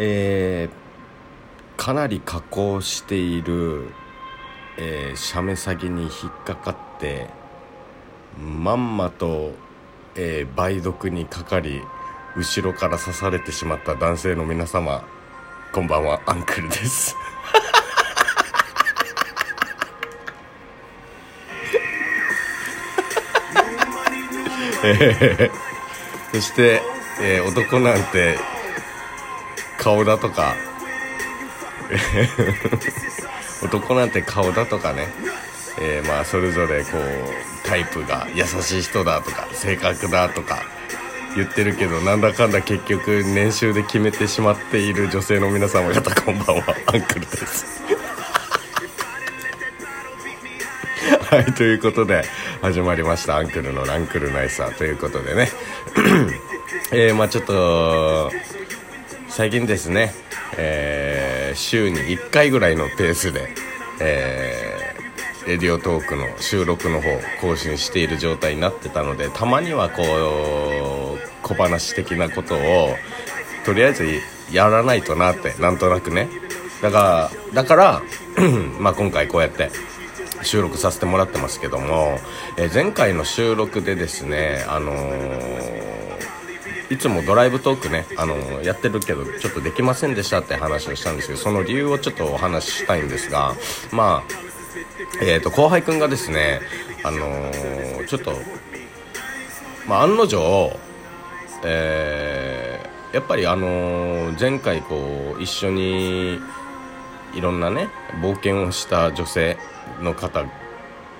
[0.00, 3.88] えー、かなり加工している、
[4.76, 6.10] えー、写メ詐欺に引っ
[6.44, 7.26] かかって
[8.38, 9.54] まんまと、
[10.14, 11.82] えー、梅毒にかかり
[12.36, 15.04] 後ろから刺されてしまった男性の皆様
[15.72, 17.16] こんばんはアンクルです。
[24.84, 26.80] えー、そして、
[27.20, 28.38] えー、男なんて
[29.78, 30.54] 顔だとか。
[33.62, 35.08] 男なんて顔だとかね、
[35.80, 40.62] えー、まあそれぞれこうタイプが優しい人だとか性格だとか
[41.34, 46.76] 言ってるけどなんだかんだ結局年収で決めてしまっている女性の皆様方こんばんは。
[46.86, 47.82] アンクルです。
[51.30, 52.24] はいということで
[52.62, 53.36] 始まりました。
[53.36, 55.50] アンクルのランクルナイサーということでね。
[56.90, 58.32] えー、まあちょっと
[59.38, 60.14] 最近ですね、
[60.56, 63.54] えー、週に1回ぐらいのペースで、
[64.00, 67.06] えー、レディオトークの収録の方
[67.40, 72.96] 更新している状態になってたのでたまにはこう小話的なことを
[73.64, 74.06] とりあえず
[74.50, 76.28] やらないとなってなんとなくね。
[76.82, 78.02] だからだから
[78.80, 79.70] まあ今回こうやって
[80.42, 82.18] 収録させてもらってますけども、
[82.56, 85.97] えー、前回の収録でですね、あのー、
[86.90, 93.54] いつもドライブトークね、あのー、やってるけどちょっとできませんでしたって話をしたんですけどその理由をちょっとお話ししたいんですが
[93.92, 94.48] まあ
[95.22, 96.60] えーと、後輩くんがですね、
[97.02, 97.50] あの
[98.06, 98.32] ちょっと、
[99.86, 100.78] まあ、案の定、
[101.64, 106.38] えー、やっぱりあの前回こう一緒に
[107.34, 107.88] いろんなね
[108.20, 109.56] 冒険をした女性
[110.00, 110.44] の方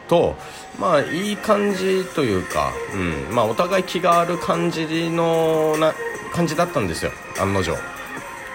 [0.08, 0.36] と
[0.78, 3.34] まあいい感じというか、うん。
[3.34, 5.94] まあ、お互い気がある感じのな
[6.32, 7.76] 感じだったんですよ案の定。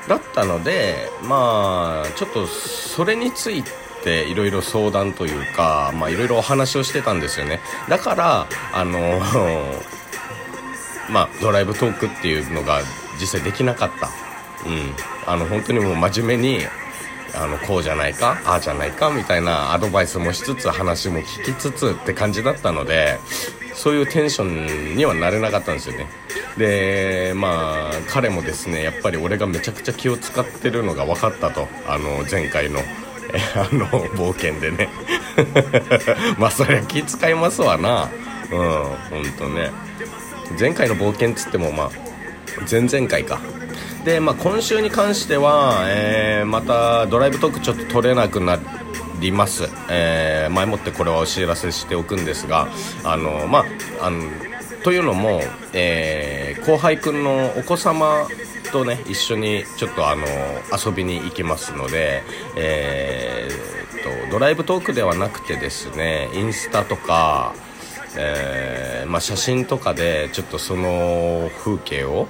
[0.07, 3.63] だったのでまあちょっとそれについ
[4.03, 7.61] ていろいろ相談というかいろいろお話をしてたんですよね。
[7.87, 9.21] だからあの
[11.09, 12.81] まあドライブトークっていうのが
[13.19, 14.09] 実際できなかった。
[14.65, 14.95] うん。
[15.25, 16.65] あの本当にもう真面目に
[17.35, 23.17] あのこうじゃないかああじゃないかみたいなアドバイスもしつつ話も聞きつつって感じだったので
[23.73, 26.07] そういうテンションにはなれなかったんですよね。
[26.57, 31.67] でまあ彼もですねやっぱり俺がめちゃくちゃ気を使ってるのが分かったと。
[31.87, 32.79] あの前回の
[33.55, 34.89] あの冒険でね。
[36.37, 38.09] まあそりゃ気使いますわな。
[38.51, 38.59] うん
[39.09, 39.71] 本当ね。
[40.59, 41.91] 前回の冒険っつってもまあ
[42.69, 43.41] 前々回か。
[44.03, 48.59] で、まあ、今週に関しては、えー、またドライブトークちょっと取れなくな
[49.19, 52.67] ります、えー、前もってこれはお知らせしておくんですが
[53.03, 53.59] あのま
[53.99, 54.29] ああの
[54.83, 55.41] というのも、
[55.71, 58.27] えー、後輩くんのお子様
[58.73, 60.25] とね一緒にちょっとあの
[60.75, 62.21] 遊びに行きますので、
[62.57, 67.55] えー、とドライブトークではなくてですねインスタとか、
[68.17, 72.27] えーまあ、写真とかでちょっとその風景を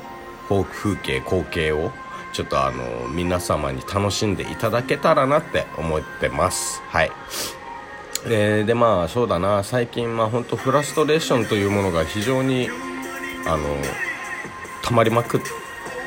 [0.61, 1.91] 風景光景を
[2.33, 6.81] ちょっとあの皆様に楽しんでいただけたらなって思ってます。
[6.87, 7.11] はい。
[8.27, 9.63] ででまあそうだな。
[9.63, 12.69] 最近まあ本当フラストレーションというものが非常に
[13.45, 13.63] あの
[14.83, 15.41] 溜まりまくっ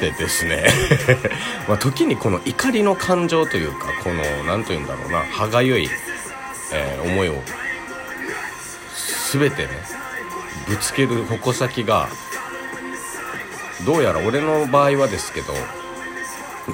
[0.01, 0.67] てですね。
[1.69, 5.89] まあ時にこの怒りの感情というかこの何と言うんだろうな歯がゆい、
[6.73, 7.43] えー、思いを
[9.33, 9.69] 全てね
[10.69, 12.09] ぶつける矛先が
[13.85, 15.53] どうやら俺の場合はですけど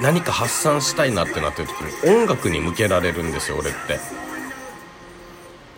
[0.01, 3.99] 何か発散したいなってなってる時に音楽に向けられるんですよ俺って。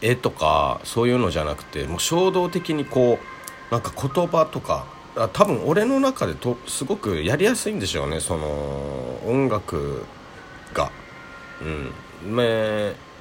[0.01, 4.85] 絵とかそういうのじゃなくてもう衝動的にこうなんか言葉とか
[5.33, 10.05] 多分俺の中でとすごくやりやすいんでしょうねその音楽
[10.73, 10.91] が。
[11.61, 12.35] うん。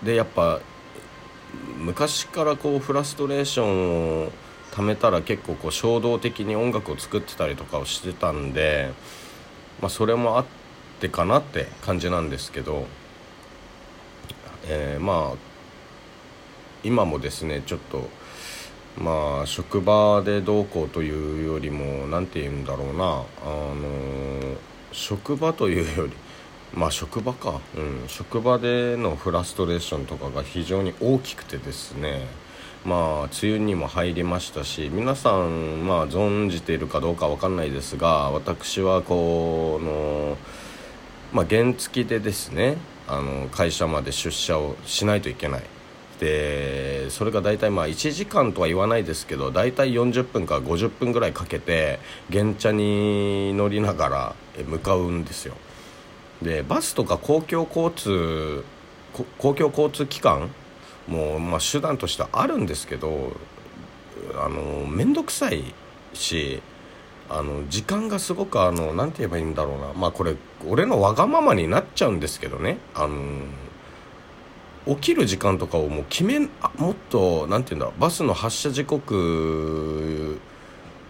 [0.03, 0.61] でやっぱ
[1.79, 4.33] 昔からこうフラストレーションを
[4.75, 8.91] 貯めたら結構こう衝動的に音楽を作ってたりとかをしてたんで、
[9.81, 10.47] まあ、それもあっ
[10.99, 12.87] てかなって感じなんですけど、
[14.67, 15.37] えー、まあ
[16.82, 18.09] 今もですねちょっと
[18.99, 24.56] まあ職場でどうこうというよりも何て言うんだろうなあの
[24.91, 26.12] 職場というより
[26.75, 32.26] まあ職場か、うん、職場でのフラストレーションとかが非常に大きくてですね
[32.85, 40.37] まあ梅雨にも入りましたし皆さんまあ存じているかどうか分かんないですが私はこの
[41.33, 42.77] まあ原付でですね
[43.09, 45.63] あの会社まで出社をしないといけない。
[46.21, 51.99] でそれが大体まあ1時間とは言わないですけど大体40分から50分ぐらいかけて
[52.33, 54.35] 原茶に乗りながら
[54.65, 55.55] 向かうんですよ。
[56.41, 58.65] でバスとか公共交通
[59.39, 60.51] 公共交通機関
[61.09, 63.33] もうまあ手段としてはあるんですけど
[64.37, 65.75] あの面倒くさい
[66.12, 66.62] し
[67.29, 69.93] あの時間がすごくあのなて言えばいいんだろうな。
[69.95, 70.37] まあこれ
[70.69, 72.79] 俺のわがままになっちゃうんですけどね。
[72.95, 73.17] あの
[74.87, 76.47] 起きる時間とかをもう決めも
[76.93, 78.00] っとなんて言うんだろう。
[78.00, 80.39] バスの発車時刻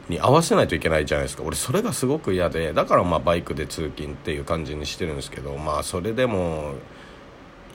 [0.09, 1.43] に合わせないといけないじゃないですか。
[1.43, 2.73] 俺それがすごく嫌で。
[2.73, 6.75] だからまあバイクで通勤っていう感じにしてるんですけどまあそれでも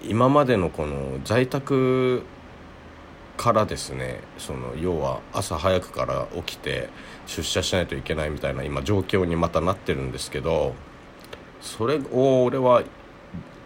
[0.07, 2.23] 今までのこの在宅
[3.37, 6.89] からですねその要は朝早くから起きて
[7.25, 10.73] 出社しないといけないみたいな今状況にまたなってるんですけど
[11.61, 12.83] それを俺は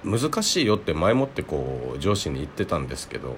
[0.04, 3.36] 難しいよって前もってこう上司に言ってたんですけど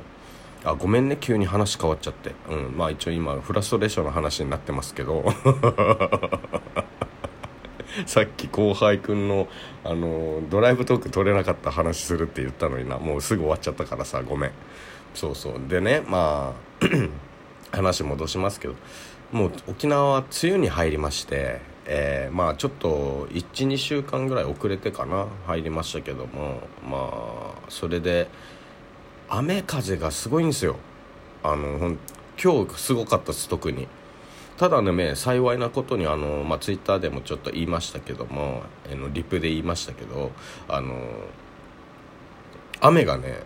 [0.63, 5.23] あごめんね急に話変わっちゃって、うん、まあ一応今フラストレーションの話になってますけど。
[8.05, 9.47] さっき後輩くんの
[9.83, 12.97] あのドライブトーク取れなかった話するって言ったのにな。
[12.97, 14.51] もうすぐ終わっちゃったからさごめん。
[15.13, 15.61] そうそう。
[15.67, 16.85] でねまあ
[17.75, 18.75] 話戻しますけど。
[19.31, 25.27] もう沖縄は梅雨に入りましてえー、まあちょっと12週間ぐらい遅れてかな。
[25.45, 28.27] 入りましたけどもまあそれで
[29.29, 30.77] 雨風がすごいんですよ。
[31.43, 31.95] あの
[32.41, 33.87] 今日すごかったです特に。
[34.57, 40.31] ただね幸いなことにあの、まあ、ツイッターでもちょっと言いましたけどもあのリプで言いましたけど
[40.69, 40.95] あの
[42.79, 43.43] 雨がね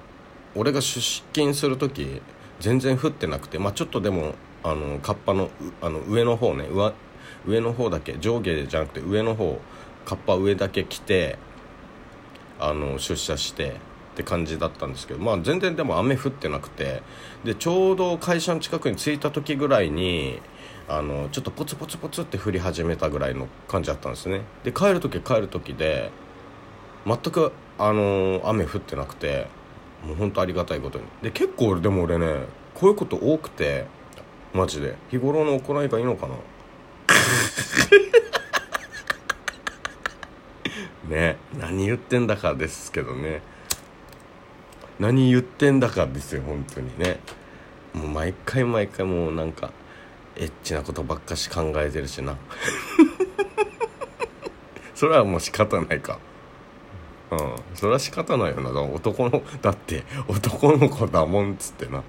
[0.56, 1.02] 俺が出
[1.34, 2.22] 勤する時
[2.60, 5.50] 全然降ってなくて、まあ、ちょっとでもあのカッパの
[5.82, 6.94] あの上の方ね上
[7.46, 9.60] 上の方だけ上下じゃなくて上の方
[10.06, 11.38] カッパ上だけ着て
[12.60, 13.74] あの出社してっ
[14.16, 17.02] て感じだったんですけどまあ全然でも雨降ってなくて
[17.46, 20.42] でちょうど会社の近くに着いた時ぐらいに
[20.90, 24.42] あのちょっとポツポツポツって降り始めたぐらいの感じだったんですね。
[24.64, 26.10] で帰る時帰る時で
[27.06, 29.48] 全くあの雨降ってなくて
[30.04, 31.06] もうほんとありがたいことに。
[31.22, 33.86] で結構でも俺ねこういうこと多くて
[34.52, 34.96] マジで。
[35.12, 36.34] 日頃の行いがいいのかな。
[41.16, 43.44] ね何言ってんだかですけどね。
[45.00, 47.20] 何言ってんだかですよ本当にね。
[47.94, 49.72] もう毎回毎回もうなんか
[50.40, 52.38] エッチなことばっかし考えてるしな。
[54.96, 56.18] それはもう仕方ないか。
[57.32, 57.56] うん。
[57.76, 58.70] それは仕方ないよな。
[58.82, 62.04] 男のだって男の子だもんっつってな。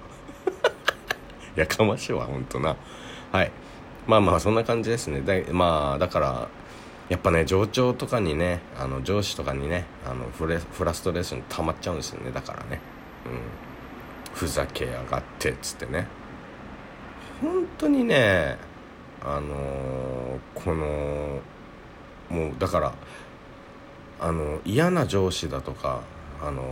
[1.55, 2.77] やかましいわほんとな。
[3.33, 3.51] はい。
[4.07, 5.19] まあまあそんな感じですね。
[5.21, 6.47] でまあだから
[7.09, 12.31] やっぱね上長とかにねあの上司とかにねあのフレフラストレーション溜まっちゃうんですよね。
[12.31, 12.79] だからね。
[13.25, 14.33] うん。
[14.33, 16.07] ふざけやがってっつってね。
[17.41, 18.57] 本当にね
[19.23, 21.39] あのー、この
[22.29, 22.93] もうだから
[24.19, 26.01] あの嫌な上司だとか
[26.41, 26.63] あの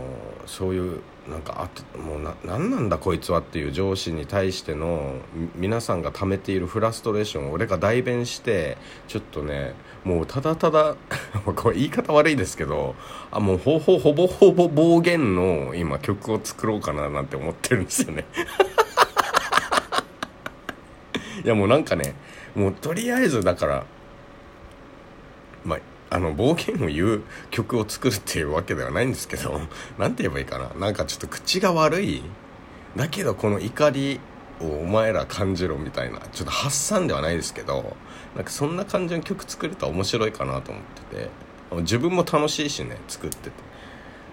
[0.46, 5.14] そういうなんかあもうな何なんだこいつはっていう上司に対しての
[5.54, 10.96] 皆さんが溜めているフラストレーションを俺が代弁してちょっとねもうただただ
[11.54, 12.96] これ言い方悪いですけど
[13.30, 18.24] あもうほほほぼほぼ暴言の今曲を作ろうかななんて思ってるんですよね。
[21.44, 22.14] いやもうなんかね
[22.54, 23.86] もうとりあえずだから
[25.64, 25.78] ま
[26.10, 29.60] あの暴言を言う曲を作るっていうわけではないんですけど
[29.98, 30.70] 何て言えばいいかな。
[30.74, 32.22] なんかちょっと口が悪い。
[32.96, 34.18] だけどこの怒り
[34.60, 37.96] をお前ら感じろみたいなちょっと発散ではないですけど
[38.34, 41.30] なんかそんな感じの曲作れたら面白いかなと思ってて
[41.82, 43.69] 自分も楽しいしね作ってて。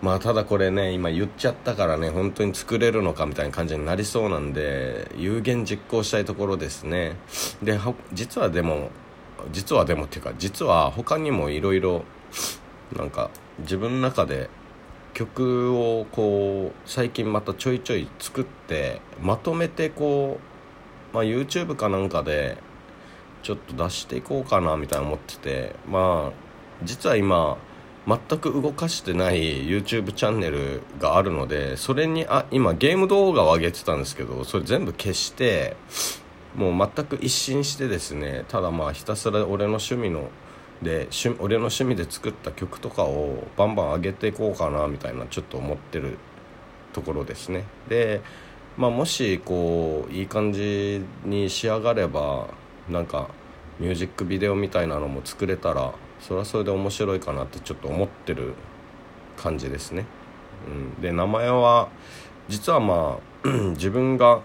[0.01, 7.15] まあただこれね今言っちゃったからね本当に作れるのかみたいな感じになりそうなんで有言実行したいところですね。
[7.63, 7.79] で
[8.13, 8.89] 実はでも
[9.51, 12.03] 実はでもっていうか実は他にもいろいろ
[12.95, 14.49] なんか自分の中で
[15.13, 20.39] 曲をこう最近またちょいちょい作ってまとめてこ
[21.11, 22.57] う、まあ、YouTube かなんかで
[23.41, 26.47] ちょっと出していこうかなみたいな思っててまあ
[26.83, 27.57] 実は今
[28.07, 35.75] 全く動かしてない YouTube チャンネルがあるのでそれにあ今ゲーム動画を上げてたんですけどそれ全部消して
[36.55, 40.29] もう全く一新してですねただまあひたすら俺の趣味の
[40.81, 41.09] で
[41.39, 46.17] 俺の趣味で作った曲とかをバンバン上げていこうかなみたいなちょっと思ってる
[46.93, 47.63] ところですね。
[47.89, 48.21] で、
[48.77, 52.47] まあ、もしこういい感じに仕上がれば
[52.87, 53.29] なんか
[53.79, 58.53] ミュージックビデオみたいなのも作れたらそれはそれで面白いかなってちょっと思ってる
[59.37, 60.05] 感じですね、
[60.67, 61.89] うん、で名前は
[62.47, 64.41] 実はまあ 自分が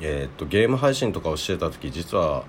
[0.00, 2.44] えー、っとゲーム配信とかをしてた時実は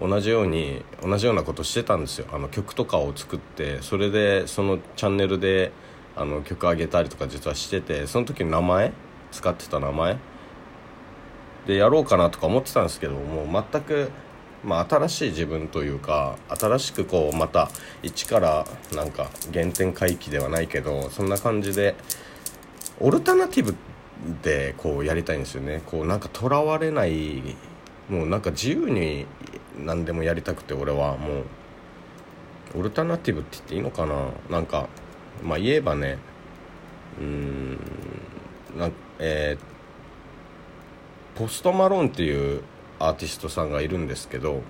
[0.00, 2.26] 同じように同じようなことしてたんですよ。
[2.32, 5.70] あの曲とかを作ってそれでそのチャンネルで
[6.16, 8.92] あの曲上げたりとか実はしててその時の名前
[9.30, 10.16] 使ってた名前
[11.66, 14.10] でやろうかなとか思ってたんですけどもう全く、
[14.64, 17.68] まあ、新しい自分というか新しくこうまた
[18.02, 21.94] 一からなんか原点回帰ではないけどそんな感じで
[22.98, 23.74] オルタナティブ
[24.42, 25.82] でこうやりたいんですよね。
[25.86, 27.56] こうなんかとらわれない
[28.08, 29.26] もうなんか自由に
[29.78, 31.40] 何でもやりたくて俺はも
[32.74, 34.28] うオルタナティブって言っていいのかな。
[34.50, 34.88] なんか
[35.42, 36.18] まあ言えばね
[37.18, 37.78] うーん
[38.78, 42.62] なえー、ポストマロンっていう
[42.98, 44.62] アーティストさんがいるんですけど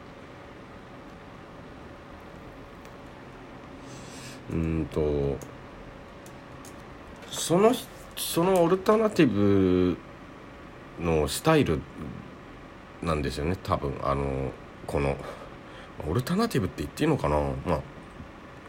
[4.53, 5.37] うんと
[7.31, 7.73] その
[8.17, 9.97] そのオルタナティブ
[11.01, 11.81] のスタイル
[13.03, 13.93] なんですよね多分。
[14.03, 14.53] あの
[14.87, 15.17] この
[16.09, 17.39] オルタナティブって言っていいのかな？
[17.67, 17.81] まあ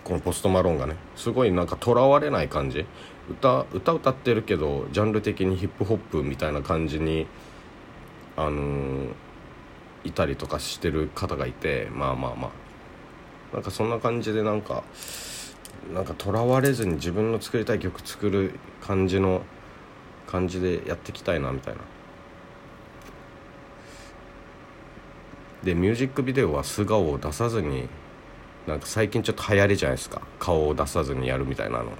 [0.03, 2.85] このポストマロンがねすごいなんかとらわれない感じ。
[3.29, 7.27] 歌歌歌ってるけどジャンル的にヒップホップみたいな感じに
[8.37, 9.13] あのー、
[10.05, 12.51] いたりとかしてる方がいてまあまあまあ。
[13.53, 14.83] なんかそんな感じでなんか
[15.93, 19.43] なんかとらわれずに自分の作りたい曲作る感じの
[20.27, 21.81] 感じでやっていきたいなみたいな。
[25.63, 27.87] でミュージックビデオは素顔を出さずに
[28.67, 30.21] なんか最近ちょっと流行りじゃないですか。
[30.39, 31.91] 顔を出さずにやるみたいなの。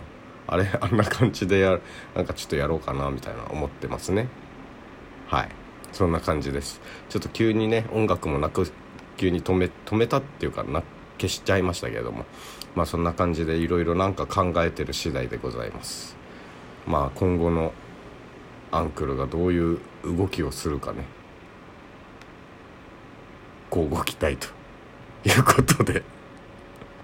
[0.48, 1.80] あれあんな感じでや
[2.16, 4.28] なんかちょっとやろうかなみたいな思ってますね。
[5.28, 5.50] はい。
[5.96, 6.82] そんな感じです。
[7.08, 8.70] ちょっと急にね音楽もなく
[9.16, 10.84] 急に止め止めたっていうかな
[11.18, 12.26] 消しちゃいましたけれども。
[12.76, 16.18] まあそんな感じでいろいろなんか考えてる次第でございます。
[16.86, 17.72] まあ今後の
[18.72, 21.06] アンクルがどういう動きをするかね。
[23.70, 24.48] こうご期待と
[25.24, 26.04] いうことで。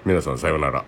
[0.03, 0.83] 皆さんさようなら。